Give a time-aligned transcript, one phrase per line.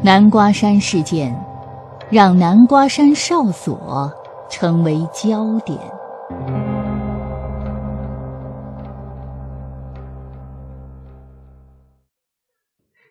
[0.00, 1.36] 南瓜山事件，
[2.08, 4.12] 让南瓜山哨所
[4.48, 5.76] 成为焦点。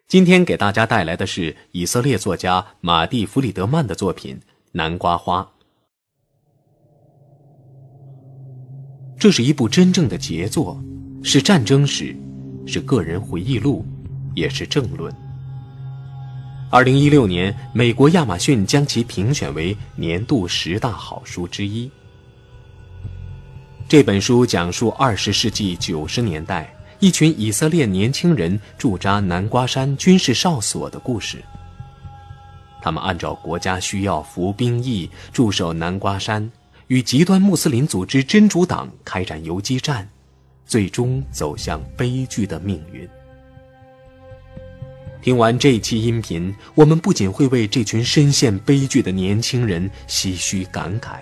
[0.08, 4.40] 今天给大家带来的是以色列作家马蒂·弗里德曼的作品
[4.72, 5.42] 《南瓜花》。
[9.20, 10.82] 这是一部真正的杰作，
[11.22, 12.16] 是战争史，
[12.66, 13.84] 是个人回忆录，
[14.34, 15.14] 也是政论。
[16.70, 21.90] 二零一六年，美国亚马逊将其评选为年度十大好书之一。
[23.88, 31.42] 这本书讲述二十世纪九十年代一群以色列年轻人驻扎南瓜山军事哨所的故事。
[32.82, 36.52] 他们按照国家需要服兵役，驻守南瓜山，
[36.88, 40.06] 与极端穆斯林组织真主党开展游击战，
[40.66, 43.08] 最终走向悲剧的命运。
[45.22, 51.20] 听完这期音频，我们不仅会为这群深陷悲剧的年轻人唏嘘感慨，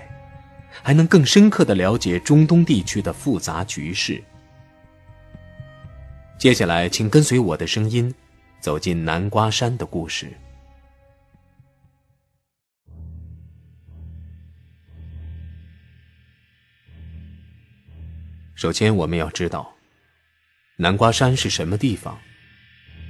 [0.84, 4.24] 还能更深刻的了解中东地区的复杂局势。
[6.38, 8.14] 接下来，请跟随我的声音，
[8.60, 10.32] 走进南瓜山的故事。
[18.54, 19.74] 首先，我们要知道，
[20.76, 22.20] 南瓜山是什么地方。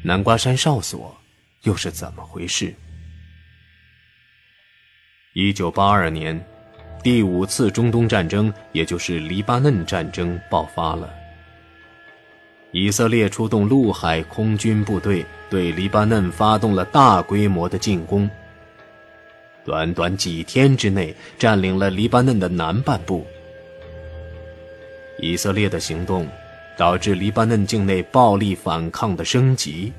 [0.07, 1.17] 南瓜山哨所
[1.63, 2.71] 又是怎么回事？
[5.33, 6.39] 一九八二年，
[7.01, 11.11] 第五次中东战争，也就是黎巴嫩战争爆发了。
[12.71, 18.29] 以色列出动陆海空军部队，对黎巴嫩发动了大规模的进攻。
[19.65, 23.25] 短短几天之内，占领了黎巴嫩的南半部。
[25.17, 26.29] 以色列的行动。
[26.77, 29.91] 导致黎巴嫩境内暴力反抗的升级。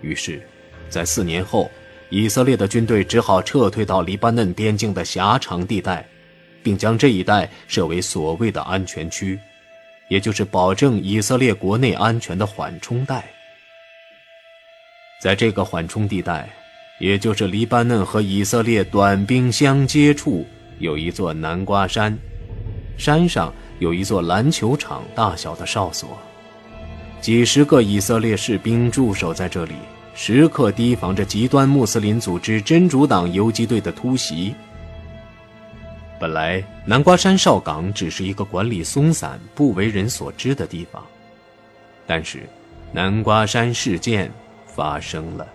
[0.00, 0.40] 于是，
[0.88, 1.70] 在四年后，
[2.08, 6.06] 以色列的军队只好撤退到黎巴嫩边境的狭长地带，
[6.62, 9.38] 并将这一带设为所谓的安全区，
[10.08, 13.24] 也就是保证以色列国内安全的缓冲带。
[15.20, 16.48] 在这个缓冲地带，
[17.00, 20.46] 也就是黎巴嫩和以色列短兵相接处，
[20.78, 22.16] 有一座南瓜山，
[22.96, 23.52] 山上。
[23.78, 26.18] 有一座篮球场大小的哨所，
[27.20, 29.74] 几十个以色列士兵驻守在这里，
[30.14, 34.54] 时刻提防着极端穆斯林组织真主党游击队的突袭。
[36.20, 41.04] 本来南瓜山哨岗只是一个管理松散、不为人所知的地方，
[42.06, 42.40] 但是
[42.90, 44.28] 南瓜山事件
[44.66, 45.46] 发生了。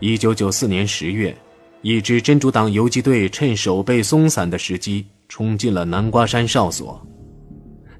[0.00, 1.34] 一九九四年十月，
[1.82, 5.06] 一支真主党游击队趁守备松散的时机。
[5.28, 7.00] 冲进了南瓜山哨所。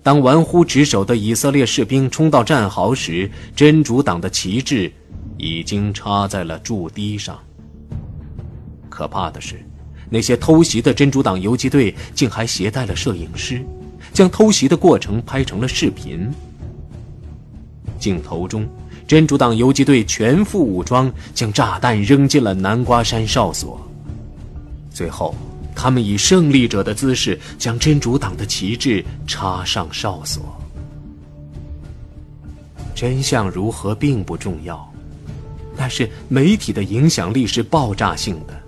[0.03, 4.93] 当玩忽职守的以色列士兵冲到战壕时，真主党的旗帜
[5.37, 7.39] 已经插在了驻堤上。
[8.89, 9.57] 可怕的是，
[10.09, 13.61] 那些偷袭的真主党游击队竟还携带了摄影师，
[14.13, 16.31] 将偷袭的过程拍成了视频。
[17.99, 18.69] 镜头中，
[19.09, 23.81] 真主党游击队全副武装，将炸弹扔进了南瓜山哨所。
[24.89, 25.35] 最后。
[25.77, 30.57] 他们以胜利者的姿势将真主党的旗帜插上哨所。
[32.95, 34.91] 真相如何并不重要，
[35.77, 38.59] 但是媒体的影响力是爆炸性的。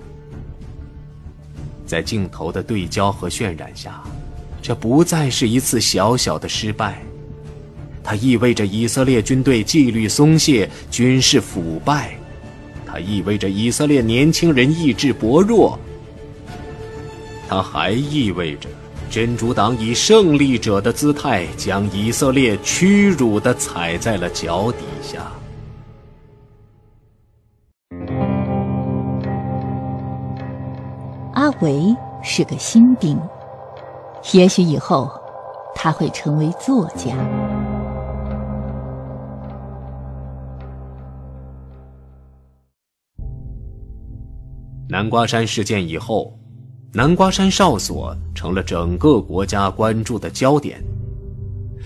[1.86, 4.04] 在镜头的对焦和渲染下，
[4.60, 7.00] 这不再是一次小小的失败，
[8.04, 12.14] 它意味着以色列军队纪律松懈、军事腐败，
[12.84, 15.78] 它意味着以色列年轻人意志薄弱。
[17.48, 18.68] 它还意味着，
[19.08, 25.32] 真主党以胜利者的姿态，将以色列屈辱地踩在了脚底下。
[31.32, 33.18] 阿维是个新兵，
[34.34, 35.10] 也许以后
[35.74, 37.16] 他会成为作家。
[44.86, 46.37] 南瓜山事件以后。
[46.94, 50.82] 南瓜山哨所成了整个国家关注的焦点。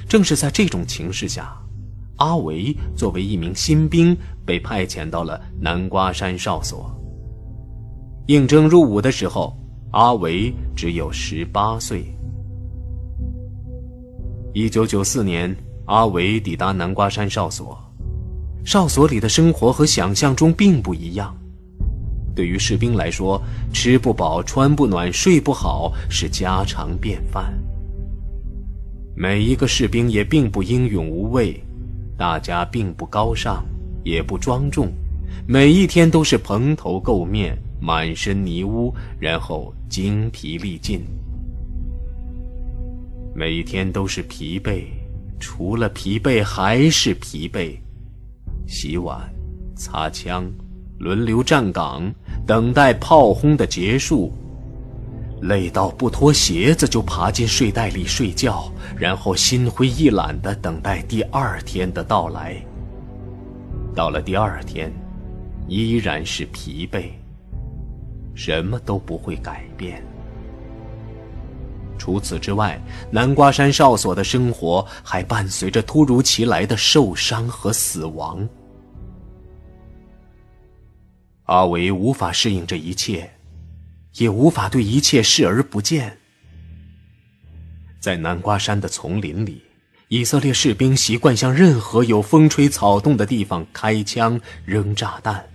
[0.08, 1.56] 正是在这种情势下，
[2.16, 4.16] 阿维作为一名新兵
[4.46, 6.88] 被派遣到了南瓜山哨所。
[8.26, 9.58] 应征入伍的时候，
[9.90, 12.04] 阿维只有十八岁。
[14.54, 15.54] 一九九四年，
[15.86, 17.76] 阿维抵达南瓜山哨所，
[18.64, 21.36] 哨所里的生活和想象中并不一样。
[22.34, 23.40] 对于士兵来说，
[23.72, 27.52] 吃不饱、穿不暖、睡不好是家常便饭。
[29.14, 31.62] 每一个士兵也并不英勇无畏，
[32.16, 33.64] 大家并不高尚，
[34.04, 34.90] 也不庄重，
[35.46, 41.02] 每一天都是蓬头垢面、满身泥污，然后精疲力尽。
[43.34, 44.84] 每一天都是疲惫，
[45.38, 47.76] 除了疲惫还是疲惫。
[48.66, 49.20] 洗碗、
[49.74, 50.50] 擦枪，
[50.98, 52.12] 轮流站岗，
[52.46, 54.32] 等待炮轰的结束。
[55.42, 62.56] 累到不脱鞋子就爬进睡袋里睡觉，然后心灰意懒地等待第二天的到来。
[63.92, 64.92] 到了第二天，
[65.66, 67.10] 依然是疲惫，
[68.34, 70.00] 什么都不会改变。
[71.98, 72.80] 除此之外，
[73.10, 78.48] 南瓜山哨所的生活还伴随着突如其来的受伤和死亡。
[81.52, 83.30] 阿维无法适应这一切。
[84.16, 86.18] 也无法对一切视而不见。
[87.98, 89.62] 在南瓜山的丛林里，
[90.08, 95.48] 以色列士兵习惯向任何有风吹草动的地方开枪扔炸弹。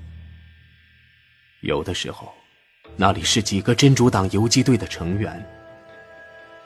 [1.62, 2.34] 有的时候，
[2.96, 5.32] 那里是几个真主党游击队的成员；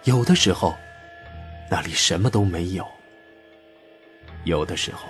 [0.05, 0.73] 有的时候，
[1.69, 2.85] 那里什么都没有；
[4.45, 5.09] 有的时候，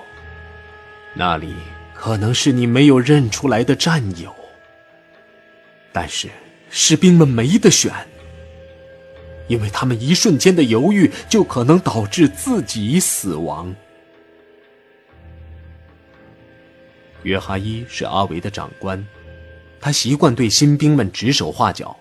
[1.14, 1.54] 那里
[1.94, 4.34] 可能是你没有认出来的战友。
[5.92, 6.30] 但是。
[6.74, 7.94] 士兵们没得选，
[9.50, 13.76] 因为他们一瞬间的犹豫就可能导致自己死亡。
[17.24, 19.06] 约哈伊是阿维的长官，
[19.82, 21.94] 他习惯对新兵们指手画脚，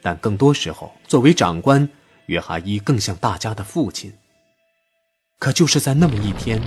[0.00, 1.88] 但更多时候，作为长官，
[2.26, 4.12] 约哈伊更像大家的父亲。
[5.40, 6.62] 可就是在那么一天，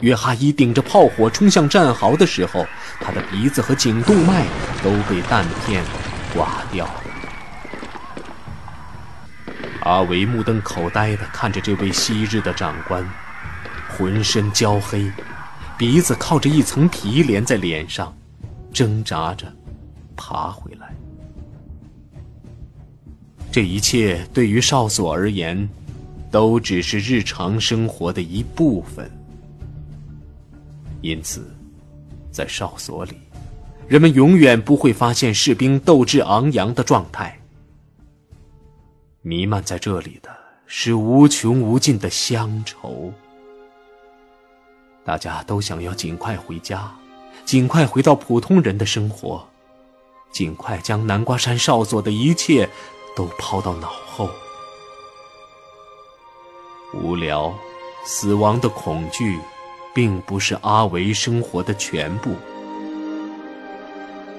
[0.00, 2.66] 约哈伊顶着炮火冲向战壕的时候，
[3.00, 4.46] 他的鼻子和颈动脉
[4.82, 5.82] 都被弹片。
[6.34, 7.02] 刮掉了。
[9.80, 13.08] 阿维目瞪口呆地看着这位昔日的长官，
[13.88, 15.10] 浑身焦黑，
[15.78, 18.14] 鼻子靠着一层皮连在脸上，
[18.70, 19.50] 挣扎着
[20.14, 20.94] 爬回来。
[23.50, 25.66] 这一切对于哨所而言，
[26.30, 29.10] 都只是日常生活的一部分。
[31.06, 31.54] 因此，
[32.32, 33.12] 在哨所里。
[33.86, 37.40] 人们永远不会发现士兵斗志昂扬的状态。
[39.22, 40.36] 弥漫在这里的
[40.66, 43.12] 是无穷无尽的乡愁。
[45.04, 46.92] 大家都想要尽快回家，
[47.44, 49.48] 尽快回到普通人的生活，
[50.32, 52.68] 尽快将南瓜山哨所的一切
[53.14, 54.28] 都抛到脑后。
[56.92, 57.54] 无聊、
[58.04, 59.38] 死亡的恐惧，
[59.96, 62.32] 并不是阿维生活的全部。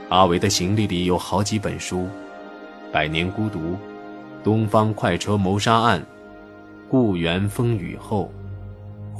[0.07, 2.01] 阿维的行李里有好几本书，
[2.91, 3.59] 《百年孤独》
[4.43, 5.99] 《东方快车谋杀案》
[6.91, 8.31] 《故园风雨后》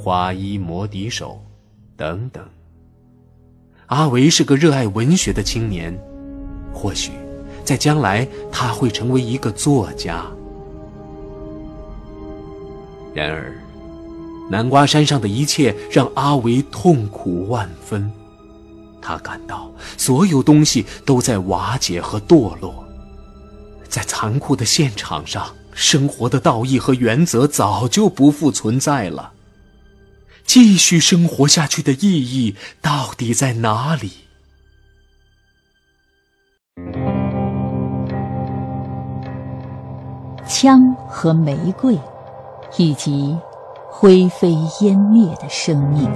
[0.00, 1.40] 花衣魔笛手》
[1.98, 2.48] 等等。
[3.86, 5.92] 阿维是个热爱文学的青年，
[6.72, 7.10] 或许
[7.64, 10.24] 在将来他会成为一个作家。
[13.12, 13.57] 然而，
[14.50, 18.10] 南瓜山上的一切让阿维痛苦万分。
[19.00, 22.84] 他感到所有东西都在瓦解和堕落，
[23.88, 29.32] 在残酷的现场上，生活的道义和原则早就不复存在了。
[30.44, 34.12] 继续生活下去的意义到底在哪里？
[40.46, 41.98] 枪和玫瑰，
[42.78, 43.36] 以及
[44.00, 46.08] 灰飞烟灭的生命。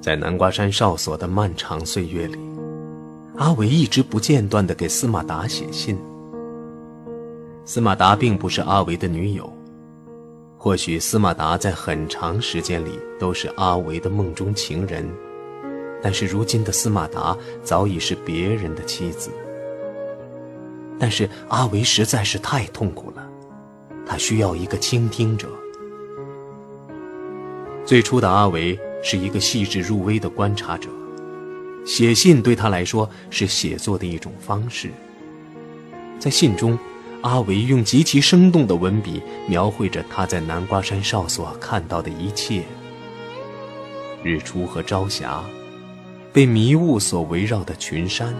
[0.00, 2.38] 在南瓜山哨所的漫长岁月里，
[3.38, 5.98] 阿伟一直不间断地给司马达写信。
[7.64, 9.52] 司马达并不是阿维的女友，
[10.56, 15.04] 或许司马达在很长时间里都是阿维的梦中情人，
[16.00, 19.28] 但是如今的司马达早已是别人的妻子。
[20.98, 23.26] 但是阿维实在是太痛苦了，
[24.06, 25.48] 他需要一个倾听者。
[27.84, 28.78] 最初的阿维。
[29.02, 30.88] 是一个细致入微的观察者，
[31.86, 34.90] 写信对他来说是写作的一种方式。
[36.18, 36.76] 在信中，
[37.20, 42.64] 阿维用极其生动的文笔描绘着他在南瓜山哨所看到的一切：
[44.24, 45.44] 日出和朝霞，
[46.32, 48.34] 被迷雾所围绕的群山，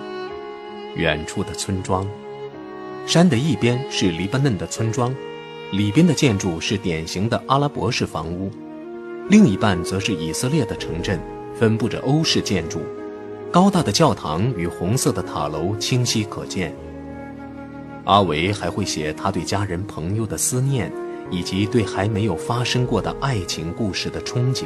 [0.97, 2.05] 远处的村庄。
[3.07, 5.15] 山的一边是黎巴嫩的村庄，
[5.71, 8.51] 里边的建筑是典型的阿拉伯式房屋。
[9.29, 11.21] 另一半则是以色列的城镇，
[11.55, 12.81] 分布着欧式建筑，
[13.53, 16.75] 高大的教堂与红色的塔楼清晰可见。
[18.07, 20.93] 阿维还会写他对家人朋友的思念，
[21.31, 24.65] 以及对还没有发生过的爱情故事的憧憬。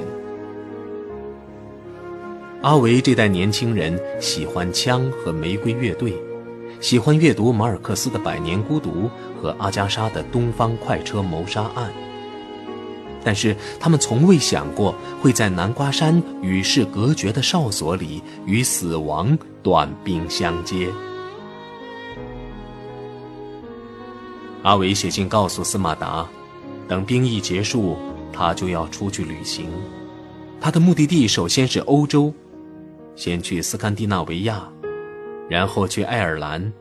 [2.62, 6.14] 阿维这代年轻人喜欢枪和玫瑰乐队，
[6.80, 8.90] 喜欢阅读马尔克斯的《百年孤独》
[9.40, 11.90] 和阿加莎的《东方快车谋杀案》，
[13.22, 20.88] 但是他们从未想过会在南瓜山与世隔绝的哨所里与死亡短兵相接。
[24.62, 26.26] 阿伟写信告诉斯马达，
[26.88, 27.99] 等兵役结束，
[28.32, 29.68] 他就要出去旅行。
[30.58, 32.32] 他的目的地首先是欧洲。
[33.16, 34.66] 先去斯堪的纳维亚，
[35.50, 36.73] 然后去爱尔兰，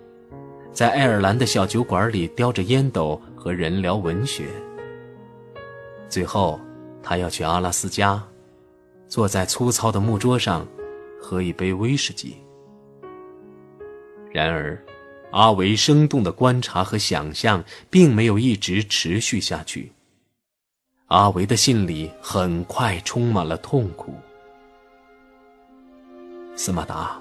[0.71, 4.45] 在爱尔兰的小酒馆里叼着烟斗和人聊文学。
[6.07, 6.59] 最后，
[7.01, 8.23] 他要去阿拉斯加，
[9.07, 10.67] 坐在粗糙的木桌上，
[11.19, 12.37] 喝一杯威士忌。
[14.31, 14.79] 然而，
[15.31, 19.91] 阿维生动的观察和想象并没有一直持续下去。
[21.07, 24.13] 阿维的信里很快充满了痛苦。
[26.55, 27.19] 斯马达，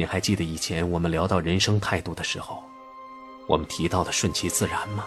[0.00, 2.64] 你还记得以前我们聊到人生态度的时候，
[3.46, 5.04] 我们提到的顺其自然吗？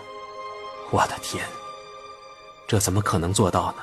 [0.91, 1.43] 我的天，
[2.67, 3.77] 这怎么可能做到呢？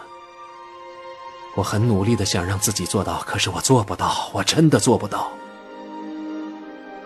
[1.57, 5.33] 我很努力的想让自己做到，可是我做不到，我真的做不到。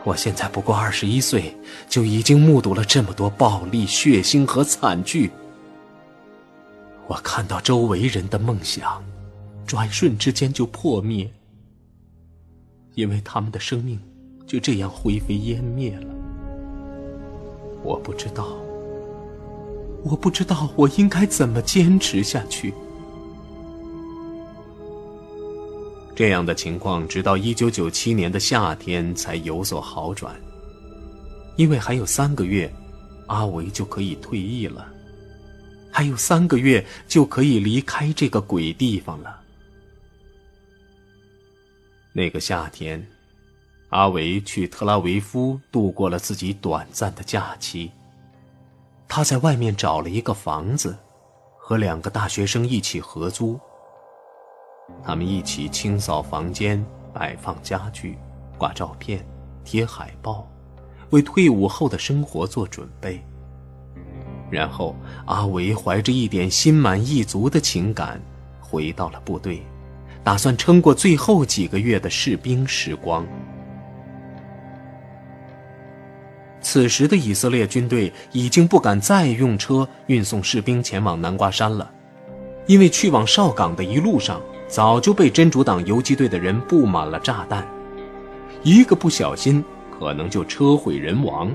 [0.03, 1.57] 我现在不过二十一岁，
[1.89, 5.33] 就已经目睹了这么多暴力、血腥和惨剧。
[7.07, 9.03] 我看到周围人的梦想，
[9.67, 11.27] 转瞬之间就破灭。
[12.95, 13.99] 因为他们的生命
[14.47, 16.15] 就这样灰飞烟灭了。
[17.83, 18.57] 我不知道，
[20.03, 22.73] 我不知道我应该怎么坚持下去。
[26.15, 30.35] 这样的情况直到一九九七年的夏天才有所好转，
[31.57, 32.73] 因为还有三个月，
[33.27, 34.87] 阿维就可以退役了，
[35.91, 39.41] 还有三个月就可以离开这个鬼地方了。
[42.17, 43.05] 那个夏天，
[43.89, 47.91] 阿维去特拉维夫度过了自己短暂的假期。
[49.09, 50.97] 他在外面找了一个房子，
[51.59, 53.59] 和两个大学生一起合租。
[55.03, 58.17] 他们一起清扫房间、摆放家具、
[58.57, 59.27] 挂照片、
[59.65, 60.49] 贴海报，
[61.11, 63.21] 为退伍后的生活做准备。
[64.53, 64.95] 然后，
[65.27, 68.23] 阿维怀着一点心满意足的情感，
[68.61, 69.61] 回到了部队。
[70.25, 73.25] 打算撑过最后几个月的士兵时光。
[76.63, 81.89] 此时的以色列军队已经不敢再用车运送士兵前往南瓜山了，
[82.67, 87.65] 因为去往哨岗的一路上早就被真主党游击队的人布满了炸弹，
[88.63, 89.63] 一个不小心
[89.99, 91.55] 可能就车毁人亡。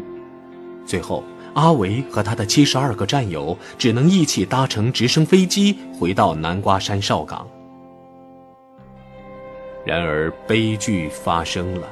[0.85, 1.23] 最后，
[1.55, 7.47] 阿维和他的七十二个战友只能一起搭乘直升飞机回到南瓜山哨岗。
[9.86, 11.88] 然而，悲剧发生了。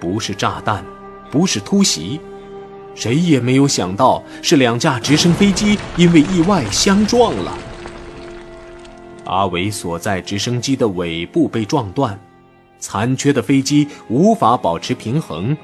[0.00, 0.84] 不是炸弹，
[1.30, 2.20] 不是突袭，
[2.94, 7.56] 谁也没有想到是两架直升飞机因为意外相撞了。
[9.24, 12.18] 阿伟所在直升机的尾部被撞断，
[12.78, 15.56] 残缺的飞机无法保持平衡，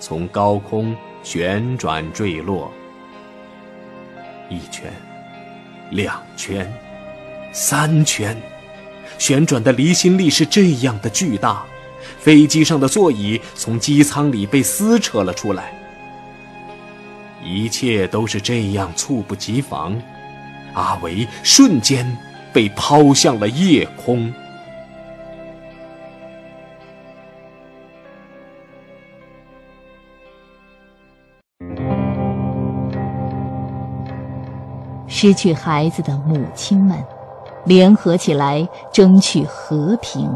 [0.00, 2.72] 从高空旋转坠落。
[4.50, 4.92] 一圈，
[5.90, 6.70] 两圈，
[7.52, 8.36] 三圈。
[9.16, 11.64] 旋转的离心力是这样的巨大，
[12.18, 15.72] 飞机上的座椅从机舱里被撕扯了出来。
[17.42, 20.00] 一切都是这样猝不及防，
[20.74, 22.16] 阿维瞬间
[22.52, 24.32] 被抛向了夜空。
[35.06, 37.02] 失去孩子的母亲们。
[37.68, 40.26] 联合起来争取和平。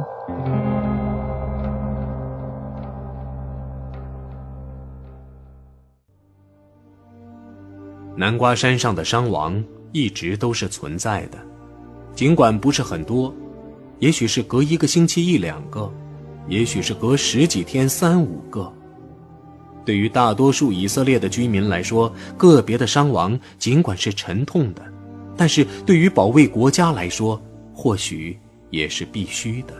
[8.14, 11.38] 南瓜山上的伤亡一直都是存在的，
[12.14, 13.34] 尽管不是很多，
[13.98, 15.90] 也许是隔一个星期一两个，
[16.46, 18.70] 也许是隔十几天三五个。
[19.86, 24.91] 对于大多数以色列的居民来说，个别的伤亡尽管是沉痛的。
[25.36, 27.40] 但是对于保卫国家来说，
[27.74, 28.38] 或许
[28.70, 29.74] 也是必须的。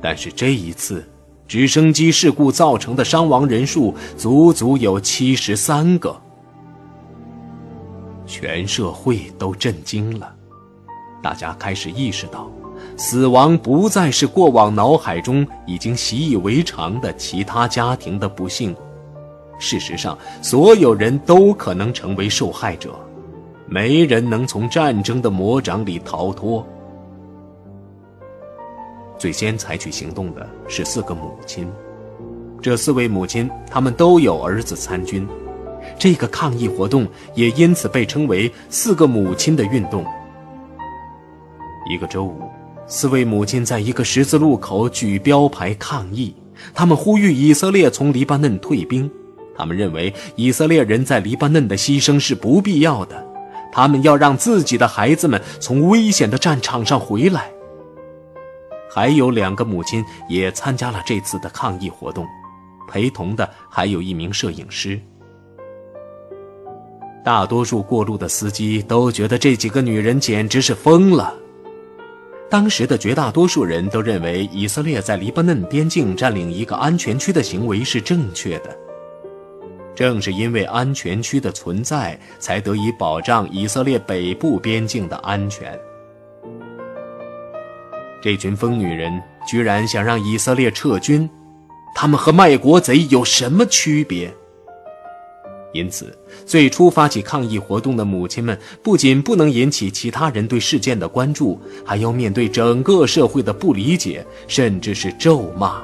[0.00, 1.04] 但是这一次，
[1.46, 6.14] 直升机事故造成的伤亡人数足足有七十三个，
[8.26, 10.34] 全社会都震惊了。
[11.22, 12.50] 大家开始意识到，
[12.96, 18.74] 死亡不再是过往脑海中已经习以为常的其他家庭的不幸，
[19.58, 22.94] 事实上，所有人都可能成为受害者，
[23.68, 26.66] 没人能从战争的魔掌里逃脱。
[29.18, 31.68] 最先采取行动的是四个母亲，
[32.62, 35.26] 这四位母亲，她们都有儿子参军，
[35.98, 40.04] 这个抗议活动也因此被称为“四个母亲”的运动。
[41.90, 42.42] 一个周五，
[42.86, 46.34] 四位母亲在一个十字路口举标牌抗议，
[46.72, 49.10] 他们呼吁以色列从黎巴嫩退兵。
[49.56, 53.27] 他们认为以色列人在黎巴嫩的牺牲是不必要的，
[53.72, 57.50] 他们要让自己的孩子们从危险的战场上回来。
[58.90, 62.26] 还有两个母亲也参加了这次的抗议活动，
[62.88, 64.98] 陪同的还有一名摄影师。
[67.24, 71.34] 大多数过路的司机都觉得这几个女人简直是疯了。
[72.48, 78.74] 当时的绝大多数人都认为以色列在黎巴嫩边境占领一个安全区的行为是正确的。
[79.98, 85.76] 正是因为安全区的存在，才得以保障以色列北部边境的安全。
[88.22, 91.28] 这群疯女人居然想让以色列撤军，
[91.96, 94.32] 他们和卖国贼有什么区别？
[95.72, 105.82] 因此，最初发起抗议活动的母亲们不仅不能引起其他人对事件的关注，还要面对整个社会的不理解，甚至是咒骂。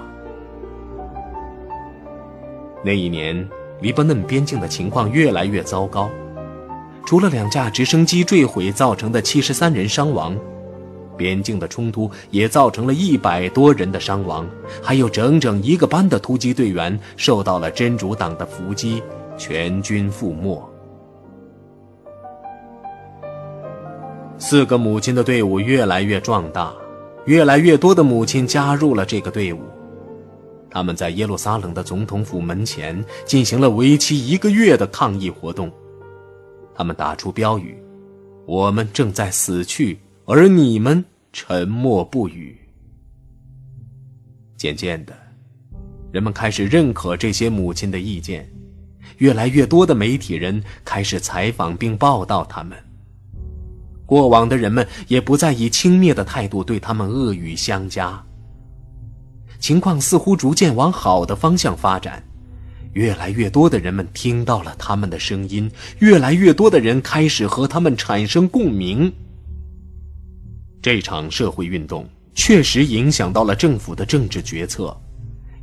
[2.85, 3.45] 那一年。
[3.81, 6.09] 黎巴嫩边境的情况越来越糟糕，
[7.05, 10.37] 除了两架直升机坠毁造成的七十三人伤亡，
[11.17, 14.47] 边境的冲突也造成了一百多人的伤亡，
[14.83, 19.03] 还有整整一个班的突击队员受到了真主党的伏击，
[19.37, 20.61] 全军覆没。
[24.39, 26.75] 四个母亲的队伍越来越壮大，
[27.27, 29.61] 越来越多的母亲加入了这个队伍。
[30.75, 35.71] 他们在耶路撒冷的总统府门前进行了为期一个月的抗议活动，
[36.75, 37.81] 他们打出标语
[38.45, 42.59] ：“我们正在死去，而你们沉默不语。”
[44.59, 45.17] 渐渐的，
[46.11, 48.45] 人们开始认可这些母亲的意见，
[49.19, 52.77] 越来越多的媒体人开始采访并报道他们。
[54.05, 58.21] 过往的人们也不再以轻蔑的态度对他们恶语相加。
[59.59, 62.23] 情况似乎逐渐往好的方向发展，
[62.93, 69.13] 越来越多的人们听到了他们的声音，越来越多的人开始和他们产生共鸣。
[70.83, 74.95] 这场社会运动确实影响到了政府的政治决策，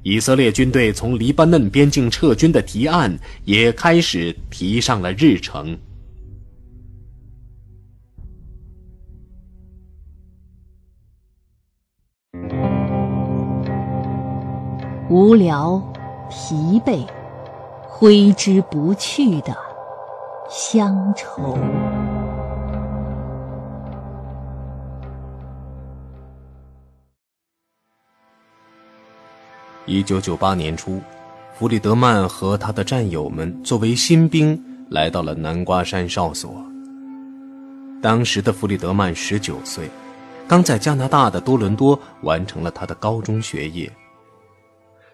[0.01, 5.77] 以色列军队从黎巴嫩边境撤军的提案也开始提上了日程。
[15.11, 15.77] 无聊、
[16.29, 17.05] 疲惫、
[17.85, 19.53] 挥之不去的
[20.49, 21.57] 乡愁。
[29.85, 31.01] 一九九八年初，
[31.55, 34.57] 弗里德曼和他的战友们作为新兵
[34.89, 36.55] 来到了南瓜山哨所。
[38.01, 39.89] 当时的弗里德曼十九岁，
[40.47, 43.91] 刚在加拿大的多伦多完成了他的高中学业。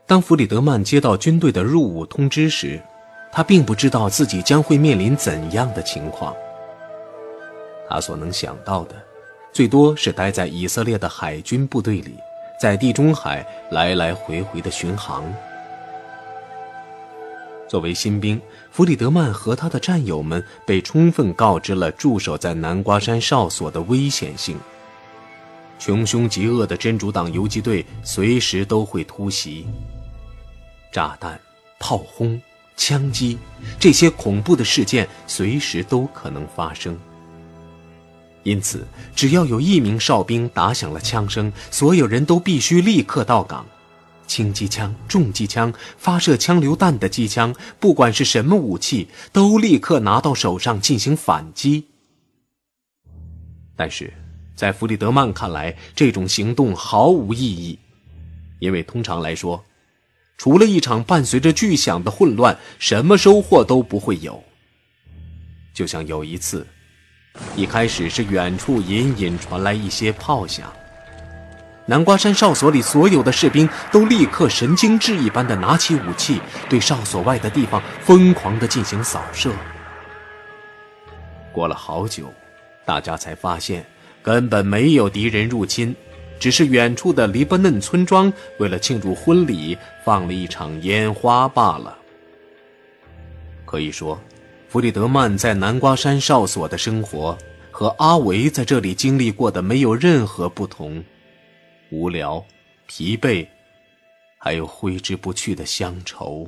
[0.07, 2.81] 当弗里德曼接到军队的入伍通知时，
[3.29, 6.33] 他并不知道自己将会面临怎样的情况。
[7.89, 8.95] 他所能想到的，
[9.51, 12.15] 最多是待在以色列的海军部队里，
[12.57, 15.25] 在地中海来来回回的巡航。
[17.67, 18.41] 作为新兵，
[18.71, 24.57] 弗里德曼和他的战友们被充分告知了驻守在南瓜山哨所的危险性。
[25.77, 29.67] 穷凶极恶的真主党游击队随时都会突袭。
[30.91, 31.39] 炸弹、
[31.79, 32.41] 炮轰、
[32.75, 33.37] 枪击，
[33.79, 36.97] 这些恐怖的事件随时都可能发生。
[38.43, 43.65] 因此，只要有一名哨兵打响了枪声，所有人都必须立刻到岗。
[44.25, 51.87] 轻机枪、重机枪、发射枪榴弹的机枪，不管是什么武器，都立刻拿到手上进行反击。
[53.75, 54.13] 但是，
[54.55, 57.77] 在弗里德曼看来，这种行动毫无意义，
[58.59, 59.63] 因为通常来说。
[60.37, 64.41] 除了一场伴随着巨响的混乱，什么收获都不会有。
[65.73, 66.65] 就像有一次，
[67.55, 70.71] 一开始是远处隐隐传来一些炮响，
[71.87, 79.51] 南瓜山哨所里所有的士兵都立刻神经质一般的拿起武器，对哨所外的地方疯狂的进行扫射。
[81.51, 82.31] 过了好久，
[82.85, 83.83] 大家才发现
[84.21, 85.95] 根本没有敌人入侵。
[86.39, 91.97] 只是远处的黎巴嫩村庄为了庆祝婚礼，放了一场烟花罢了。
[93.65, 94.19] 可以说，
[94.69, 97.37] 弗里德曼在南瓜山哨所的生活
[97.71, 101.03] 和阿维在这里经历过的没有任何不同，
[101.91, 102.43] 无聊、
[102.85, 103.47] 疲惫，
[104.37, 106.47] 还有挥之不去的乡愁。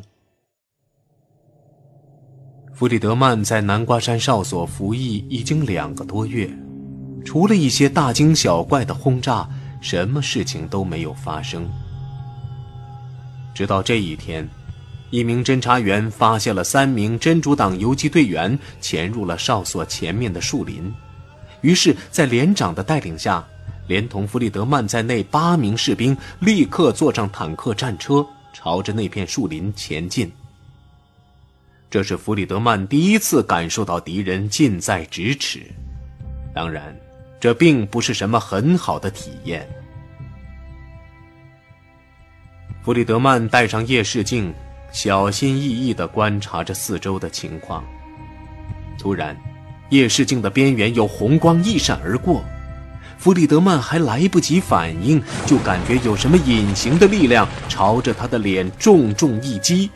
[2.73, 6.49] 弗里德曼在南瓜山哨所服役已经两个多月，
[7.25, 9.49] 除了一些大惊小怪的轰炸，
[9.82, 11.70] 什么事情都没有发生。
[13.54, 14.48] 直到这一天。
[15.12, 20.94] 一名侦查员发现了三名真主党游击队员潜入了哨所前面的树林，
[21.62, 23.44] 于是，在连长的带领下，
[23.88, 30.32] 连同弗里德曼在内八名士兵立刻坐上坦克战车，朝着那片树林前进。
[31.89, 35.65] 这是弗里德曼第一次感受到敌人近在咫尺，
[36.54, 36.96] 当然，
[37.39, 39.67] 这并不是什么很好的体验。
[42.84, 44.54] 弗里德曼戴上夜视镜。
[44.91, 47.84] 小心翼翼地观察着四周的情况。
[48.97, 49.38] 突然，
[49.89, 52.43] 夜视镜的边缘有红光一闪而过，
[53.19, 59.91] 弗里德曼还来不及反应，就感觉有什么隐形的力量朝着他的脸重重一击。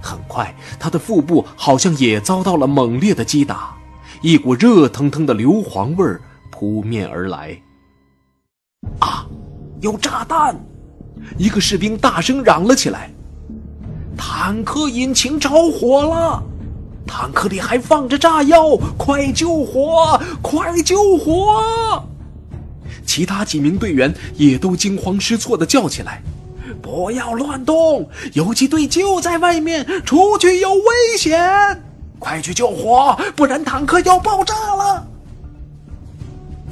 [0.00, 3.76] 很快，他的腹部好像也遭到了猛烈的击打，
[4.22, 6.22] 一股热腾腾的硫磺味儿
[6.58, 7.54] 扑面而来。
[8.98, 9.26] 啊！
[9.82, 10.58] 有炸弹！
[11.36, 13.10] 一个士兵大声嚷了起来。
[14.16, 16.42] 坦克引擎着火了，
[17.06, 20.18] 坦克里还放着炸药，快救火！
[20.40, 22.02] 快救火！
[23.04, 26.22] 其他几名队员也都惊慌失措地叫起来
[26.80, 31.38] ：“不要乱动，游击队就在外面，出去有危险！
[32.18, 35.06] 快去救火，不然坦克要爆炸了！”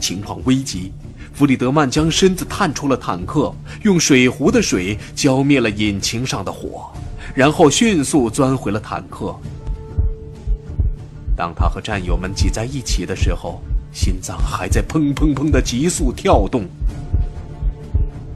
[0.05, 0.93] 情况危急，
[1.33, 3.51] 弗里德曼将身子探出了坦克，
[3.85, 6.91] 用水壶的水浇灭了引擎上的火。
[7.35, 9.35] 然后迅速钻回了坦克。
[11.35, 13.63] 当他和战友们挤在一起的时候，
[13.95, 16.67] 心脏还在砰砰砰的急速跳动。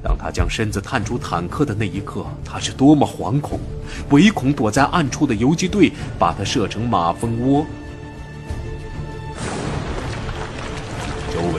[0.03, 3.61] 当他将身子探出坦克的那一刻，他是多么惶恐，
[4.09, 7.67] 唯恐躲在暗处的游击队把他射成马蜂窝。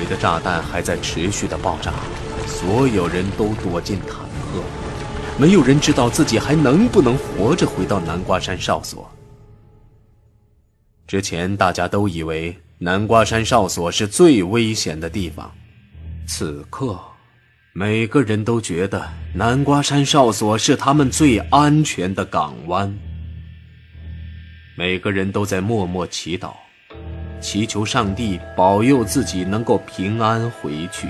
[0.09, 1.93] 的炸弹还在持续的爆炸，
[2.47, 4.09] 所有人都躲进坦
[4.51, 4.63] 克。
[5.37, 9.09] 没有人知道自己还能不能活着回到南瓜山哨所。
[11.07, 15.51] 之前大家都以为南瓜山哨所是最危险的地方，
[16.27, 16.99] 此刻，
[17.73, 22.93] 每个人都觉得南瓜山哨所是他们最安全的港湾。
[24.77, 26.53] 每个人都在默默祈祷，
[27.39, 31.07] 祈求上帝保佑自己能够平安回去。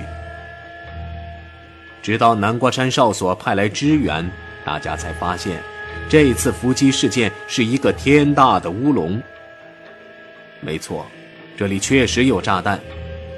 [2.01, 4.29] 直到南瓜山哨所派来支援，
[4.63, 5.61] 大家才发现，
[6.07, 9.21] 这次伏击事件是一个天大的乌龙。
[10.61, 11.05] 没错，
[11.57, 12.79] 这里确实有炸弹，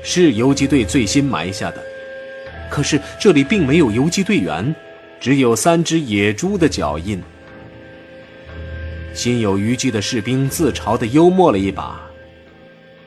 [0.03, 1.83] 是游击队最新埋下的。
[2.69, 4.73] 可是这里并没有游击队员，
[5.19, 7.21] 只有三只野猪的脚印。
[9.13, 12.01] 心有余悸的士兵自嘲地幽默了一把：“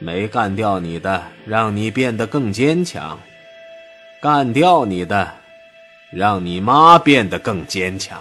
[0.04, 3.16] 没干掉你的，让你变得更坚强；
[4.20, 5.26] 干掉你的。”
[6.16, 8.16] 让你妈变得更坚强。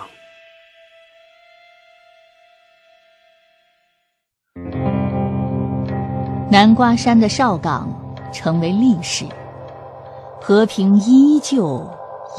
[6.50, 7.88] 南瓜山的哨岗
[8.34, 9.26] 成为历史，
[10.42, 11.88] 和平依旧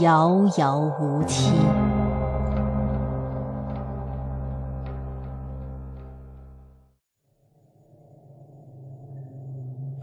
[0.00, 1.52] 遥遥无期。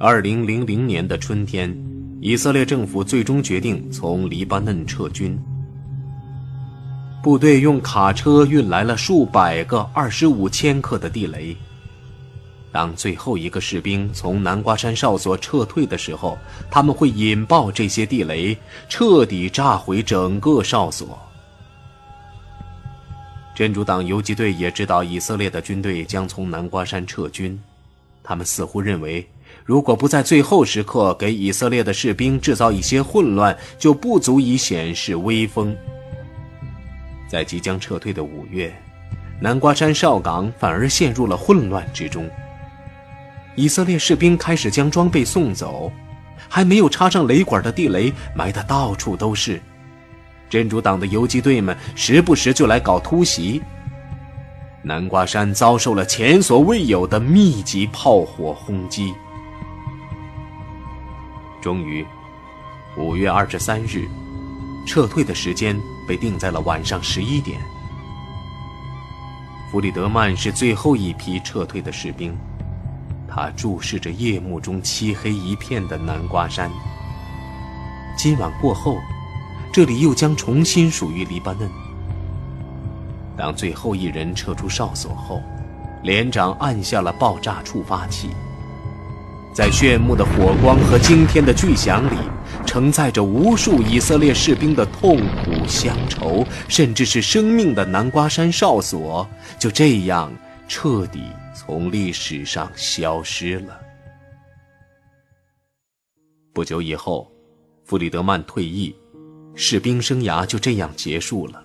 [0.03, 1.71] 二零零零年的春天。
[2.19, 5.39] 以色列政府最终决定从黎巴嫩撤军。
[7.21, 11.55] 部队用卡车运来了数百个二十五千克的地雷。
[12.71, 16.35] 当最后一个士兵从南瓜山哨所撤退的时候，
[16.71, 18.57] 他们会引爆这些地雷，
[18.89, 21.19] 彻底炸毁整个哨所。
[23.53, 27.59] 真主党游击队也知道以色列的军队将从南瓜山撤军，
[28.23, 29.23] 他们似乎认为。
[29.63, 35.75] 如果不在最后时刻给以色列的士兵制造一些混乱，就不足以显示威风。
[37.29, 38.73] 在即将撤退的五月，
[39.39, 42.29] 南瓜山哨岗反而陷入了混乱之中。
[43.55, 45.91] 以色列士兵开始将装备送走，
[46.49, 49.61] 还没有插上雷管的地雷埋得到处都是。
[50.49, 53.61] 真主党的游击队们时不时就来搞突袭。
[54.81, 59.13] 南瓜山遭受了前所未有的密集炮火轰击。
[61.61, 62.05] 终于，
[62.97, 64.09] 五月二十三日，
[64.85, 67.61] 撤退的时间被定在了晚上十一点。
[69.71, 72.35] 弗里德曼是最后一批撤退的士兵，
[73.27, 76.69] 他注视着夜幕中漆黑一片的南瓜山。
[78.17, 78.97] 今晚过后，
[79.71, 81.69] 这里又将重新属于黎巴嫩。
[83.37, 85.41] 当最后一人撤出哨所后，
[86.03, 88.31] 连长按下了爆炸触发器。
[89.53, 92.17] 在炫目的火光和惊天的巨响里，
[92.65, 99.27] 承载着无数以色列士兵的痛苦、乡愁，甚至是生命的南瓜山哨所，
[99.59, 100.31] 就这样
[100.69, 103.77] 彻底从历史上消失了。
[106.53, 107.29] 不久以后，
[107.83, 108.95] 弗里德曼退役，
[109.53, 111.61] 士兵生涯就这样结束了。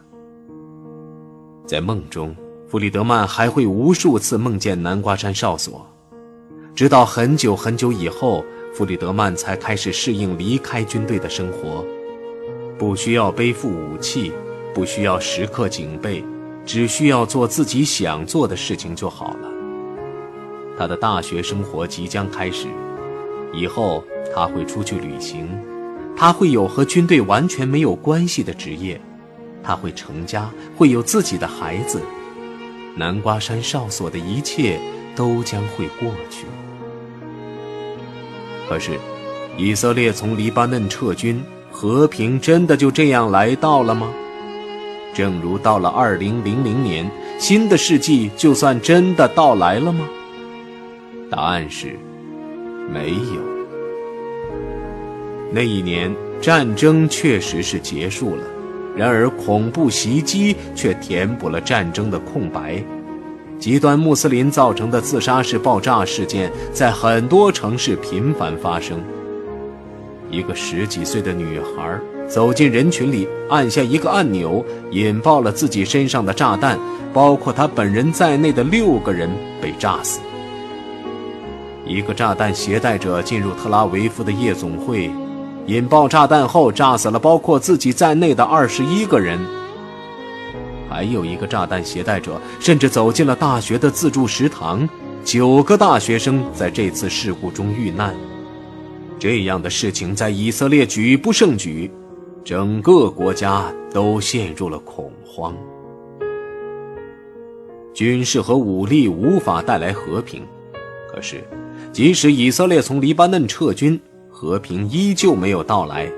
[1.64, 2.34] 在梦中，
[2.68, 5.88] 弗里德曼还会无数次梦见南瓜山哨所。
[6.76, 11.82] 直到很久很久以后，弗里德曼才开始适应离开军队的生活，
[12.76, 14.30] 不需要背负武器，
[14.74, 16.22] 不需要时刻警备，
[16.66, 19.50] 只需要做自己想做的事情就好了。
[20.78, 22.66] 他的大学生活即将开始，
[23.54, 25.48] 以后他会出去旅行，
[26.14, 29.00] 他会有和军队完全没有关系的职业，
[29.62, 32.02] 他会成家，会有自己的孩子。
[32.94, 34.78] 南瓜山哨所的一切
[35.16, 36.44] 都将会过去。
[38.68, 38.92] 可是，
[39.56, 44.12] 以色列从黎巴嫩撤军，和平真的就这样来到了吗？
[45.14, 50.06] 正如到了二零零零年，新的世纪就算真的到来了吗？
[51.30, 51.96] 答案是，
[52.92, 53.56] 没有。
[55.50, 58.42] 那一年，战争确实是结束了，
[58.94, 62.84] 然而恐怖袭击却填补了战争的空白。
[63.58, 69.02] 极端穆斯林造成的自杀式爆炸事件在很多城市频繁发生。
[70.30, 76.78] 一个十几岁的女孩走进人群里，按下一个按钮，引爆了自己身上的炸弹，
[77.12, 79.30] 包括她本人在内的六个人
[79.62, 80.20] 被炸死。
[81.86, 85.08] 一个炸弹携带者进入特拉维夫的夜总会，
[85.66, 89.38] 引爆炸弹后炸死了包括自己在内的二十一个人。
[90.96, 94.88] 还有一个炸弹携带者甚至走进了大学的自助食堂，
[95.22, 98.14] 九个大学生在这次事故中遇难。
[99.18, 101.90] 这样的事情在以色列举不胜举，
[102.42, 105.54] 整个国家都陷入了恐慌。
[107.92, 110.46] 军事和武力无法带来和平，
[111.12, 111.44] 可是，
[111.92, 116.10] 即使以色列从黎巴嫩撤军，和平依旧没有到来。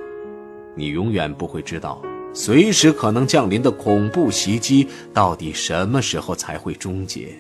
[0.77, 2.01] 你永远不会知道。
[2.41, 7.35] 随时可能降临的恐怖袭击，到底什么时候才会终结？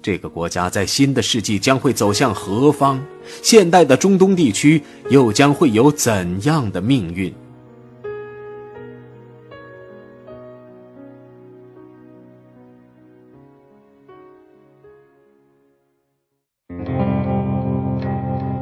[0.00, 3.04] 这个国家在新的世纪将会走向何方？
[3.42, 7.34] 现代的中东地区又将会有怎样的命运？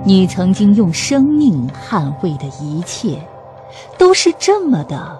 [0.06, 3.22] 你曾经用生命捍卫的一切。
[3.98, 5.18] 都是这么的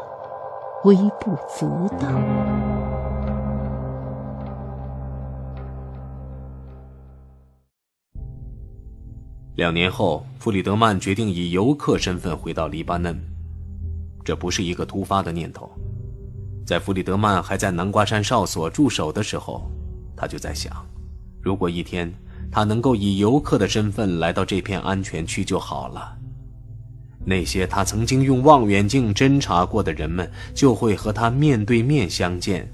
[0.84, 2.08] 微不足道。
[9.56, 13.20] 两年后，弗里德曼决定以游客身份回到黎巴嫩。
[14.24, 15.70] 这不是一个突发的念头，
[16.66, 19.70] 在弗里德曼还在南瓜山哨所驻守的时候，
[20.16, 20.72] 他就在想：
[21.42, 22.10] 如果一天
[22.50, 26.16] 他能够以游客的身份来到这片安全区就好了。
[27.30, 32.64] 那些他曾经用望远镜侦查过的人们，就会和他面对面相见；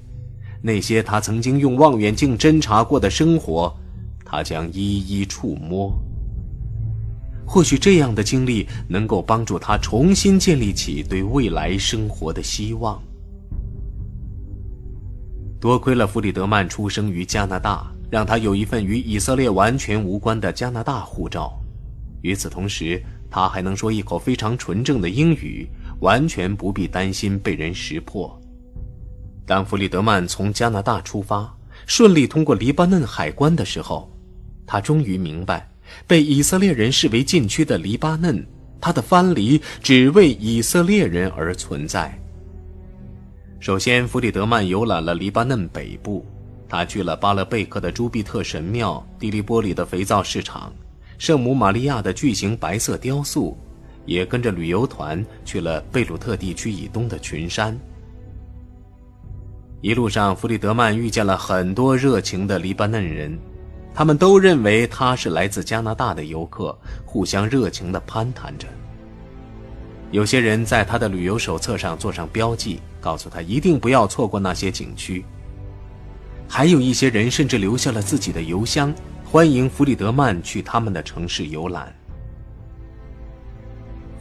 [0.63, 3.71] 那些他曾经用望远镜侦查过的生活，
[4.25, 5.93] 他将一一触摸。
[7.45, 12.99] 或许这样的经历能够帮助他重新建立起对未来生活的希望。
[15.61, 21.53] 多亏了弗里德曼出生于加拿大，让他有一份与以色列完全无关的加拿大护照。
[22.23, 25.67] 与此同时，他还能说一口非常纯正的英语，
[25.99, 28.39] 完全不必担心被人识破。
[29.45, 31.53] 当弗里德曼从加拿大出发，
[31.85, 34.11] 顺利通过黎巴嫩海关的时候，
[34.65, 35.69] 他终于明白，
[36.05, 38.45] 被以色列人视为禁区的黎巴嫩，
[38.81, 42.17] 他的藩篱只为以色列人而存在。
[43.59, 46.25] 首先，弗里德曼游览了黎巴嫩北部，
[46.69, 50.73] 他去了巴勒贝克的朱庇特神庙、蒂利波里的肥皂市场。
[51.17, 53.57] 圣母玛利亚的巨型白色雕塑，
[54.05, 57.77] 也跟着旅游团去了贝鲁特地区以东的群山。
[59.81, 63.37] 一路上，弗里德曼遇见了很多热情的黎巴嫩人，
[63.93, 68.67] 他们都认为他是来自加拿大的游客，互相热情地攀谈着。
[70.11, 75.25] 有些人在他的旅游手册上做上标记，告诉他一定不要错过那些景区。
[76.47, 78.93] 还有一些人甚至留下了自己的邮箱，
[79.29, 81.93] 欢迎弗里德曼去他们的城市游览。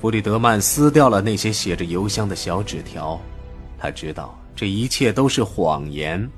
[0.01, 3.21] 弗里德曼撕掉了那些写着邮箱的小纸条，
[3.79, 6.29] 他知道这一切都是谎言。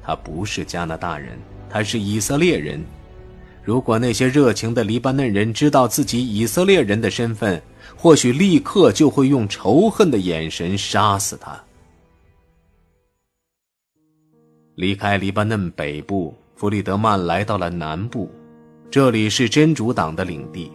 [0.00, 1.36] 他不是加拿大人，
[1.68, 2.80] 他是以色列人。
[3.64, 7.60] 如果那些热情的黎巴嫩人知道自己以色列人的身份，
[7.96, 11.60] 或许立刻就会用仇恨的眼神杀死他。
[14.76, 18.28] 离开黎巴嫩北部，弗里德曼来到了南部，
[18.90, 20.72] 这里是真主党的领地。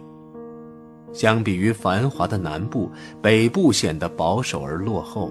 [1.12, 5.30] 相比于繁华的南部，北部显得保守而落后。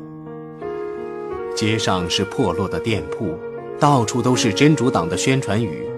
[1.56, 3.36] 街上是破落的店铺，
[3.80, 5.90] 到处都是真主党的宣传语，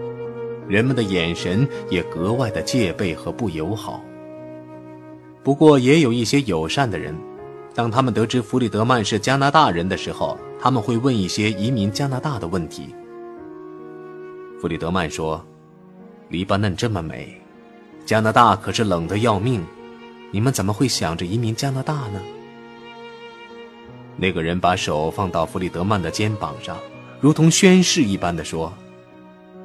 [0.70, 4.02] 人们的眼神也格外的戒备和不友好。
[5.44, 7.14] 不过，也有一些友善的人，
[7.74, 10.38] 当他们得知弗里德曼是加拿大人的时候。
[10.58, 12.96] 他们会问一些移民加拿大的问题。
[14.62, 15.46] 弗里德曼说
[16.30, 17.40] ：“黎巴嫩这么美，
[18.06, 19.64] 加拿大可是冷得要命，
[20.32, 22.22] 你们怎么会想着移民加拿大呢？”
[24.18, 26.78] 那个人把手放到弗里德曼的肩膀上，
[27.20, 28.74] 如同宣誓一般的说：“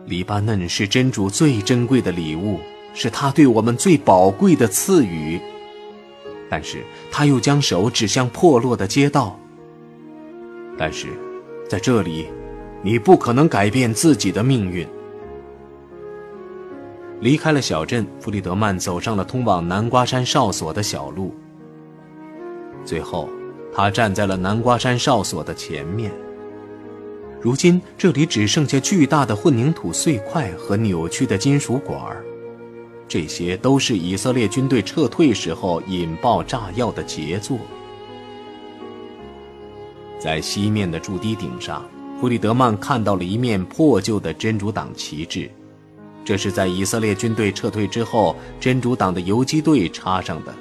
[0.06, 2.58] 黎巴嫩是真主最珍贵的礼物，
[2.92, 5.40] 是他对我们最宝贵的赐予。”
[6.50, 9.38] 但是他又将手指向破落的街道。
[10.76, 11.06] 但是，
[11.68, 12.26] 在这里，
[12.82, 14.86] 你不可能改变自己的命运。
[17.20, 21.34] 离开了小镇，弗里德曼走上了通往南瓜山哨所的小路。
[22.82, 23.28] 最后，
[23.74, 26.10] 他站在了南瓜山哨所的前面。
[27.42, 32.16] 如今，这里只剩下巨大的混凝土碎块和扭曲的金属管，
[33.06, 37.58] 这些都是以色列军队撤退时候引爆炸药的杰作。
[40.18, 41.82] 在西面的筑堤顶上，
[42.20, 45.50] 弗里德曼看到了一面破旧的真主党旗帜，
[46.22, 50.54] 这是在以色列军队撤退之后，真主党的游击队插上的。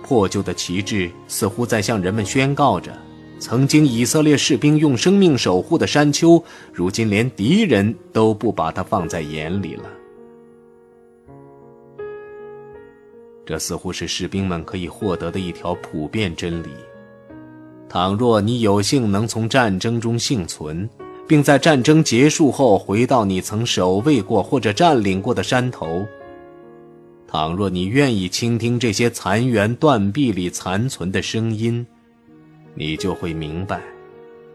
[0.00, 2.96] 破旧的旗帜似乎在向人们宣告着：
[3.40, 6.40] 曾经以色列士兵用生命守护的山丘，
[6.72, 9.90] 如今连敌人都不把它放在眼里了。
[13.44, 16.68] 这似乎是士兵们可以获得的一条普遍真理。
[17.92, 20.88] 倘若你有幸能从战争中幸存，
[21.28, 26.02] 并在战争结束后回到你曾守卫过或者占领过的山头；
[27.28, 31.86] 倘若你愿意倾听这些残垣断壁里残存的声音，
[32.74, 33.82] 你就会明白，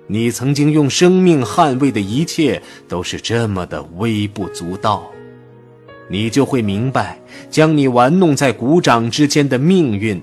[0.07, 5.07] 你曾经用生命捍卫的一切都是这么的微不足道。
[6.09, 7.19] 你就会明白，
[7.51, 10.19] 将你玩弄在鼓掌之间的命运，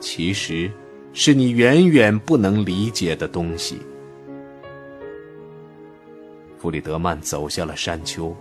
[0.00, 0.68] 其实。
[1.18, 3.80] 是你远远不能理解的东西。
[6.58, 8.36] 弗里德曼走下了山丘，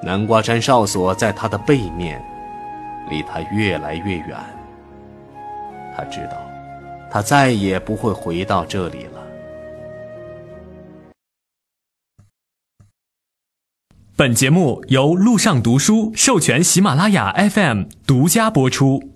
[0.00, 2.24] 南瓜山哨所在他的背面，
[3.10, 4.36] 离他越来越远。
[5.96, 6.40] 他知道，
[7.10, 9.20] 他再也不会回到这里了。
[14.14, 19.13] 本节目由路上读书授权喜马拉雅 FM 独家播出。